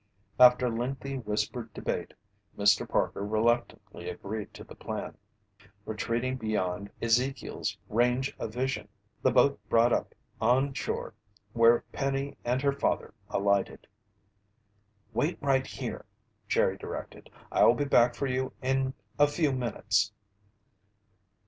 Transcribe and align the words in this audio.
After 0.39 0.67
lengthy 0.67 1.19
whispered 1.19 1.71
debate, 1.75 2.15
Mr. 2.57 2.89
Parker 2.89 3.23
reluctantly 3.23 4.09
agreed 4.09 4.51
to 4.55 4.63
the 4.63 4.73
plan. 4.73 5.15
Retreating 5.85 6.37
beyond 6.37 6.89
Ezekiel's 7.03 7.77
range 7.87 8.35
of 8.39 8.51
vision, 8.51 8.87
the 9.21 9.29
boat 9.29 9.59
brought 9.69 9.93
up 9.93 10.15
on 10.41 10.73
shore 10.73 11.13
where 11.53 11.81
Penny 11.91 12.35
and 12.43 12.63
her 12.63 12.73
father 12.73 13.13
alighted. 13.29 13.85
"Wait 15.13 15.37
right 15.39 15.67
here!" 15.67 16.05
Jerry 16.47 16.77
directed. 16.77 17.29
"I'll 17.51 17.75
be 17.75 17.85
back 17.85 18.15
for 18.15 18.25
you 18.25 18.53
in 18.59 18.95
a 19.19 19.27
few 19.27 19.51
minutes!" 19.51 20.11